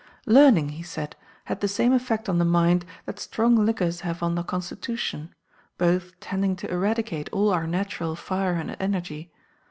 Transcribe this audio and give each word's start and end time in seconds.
Learning, 0.25 0.69
he 0.69 0.81
said, 0.81 1.15
had 1.45 1.61
the 1.61 1.67
same 1.67 1.93
effect 1.93 2.27
on 2.27 2.39
the 2.39 2.43
mind 2.43 2.85
that 3.05 3.19
strong 3.19 3.55
liquors 3.55 4.01
have 4.01 4.23
on 4.23 4.33
the 4.33 4.41
constitution; 4.41 5.31
both 5.77 6.19
tending 6.19 6.55
to 6.55 6.67
eradicate 6.71 7.29
all 7.31 7.51
our 7.53 7.67
natural 7.67 8.15
fire 8.15 8.53
and 8.53 8.75
energy. 8.79 9.31